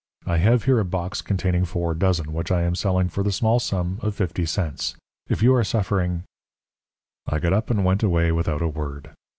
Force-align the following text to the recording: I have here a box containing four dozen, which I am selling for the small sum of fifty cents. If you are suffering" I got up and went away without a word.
I 0.25 0.37
have 0.37 0.63
here 0.63 0.79
a 0.79 0.83
box 0.83 1.21
containing 1.21 1.63
four 1.63 1.93
dozen, 1.93 2.33
which 2.33 2.49
I 2.51 2.63
am 2.63 2.73
selling 2.73 3.07
for 3.07 3.21
the 3.21 3.31
small 3.31 3.59
sum 3.59 3.99
of 4.01 4.15
fifty 4.15 4.47
cents. 4.47 4.95
If 5.29 5.43
you 5.43 5.53
are 5.53 5.63
suffering" 5.63 6.23
I 7.31 7.37
got 7.37 7.53
up 7.53 7.69
and 7.69 7.85
went 7.85 8.01
away 8.01 8.31
without 8.31 8.63
a 8.63 8.67
word. 8.67 9.11